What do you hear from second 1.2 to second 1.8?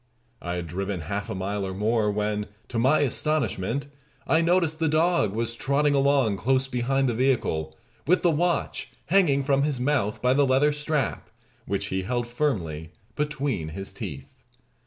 a mile or